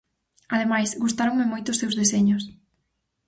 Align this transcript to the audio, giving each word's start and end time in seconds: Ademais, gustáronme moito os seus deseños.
Ademais, 0.53 0.89
gustáronme 1.03 1.45
moito 1.51 1.67
os 1.73 1.79
seus 1.81 1.97
deseños. 2.01 2.43